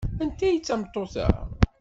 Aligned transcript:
Anta 0.23 0.45
ay 0.47 0.57
d 0.59 0.63
tameṭṭut-a? 0.67 1.27